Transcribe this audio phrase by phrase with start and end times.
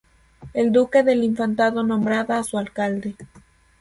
[0.55, 3.15] El Duque del Infantado nombraba a su alcalde.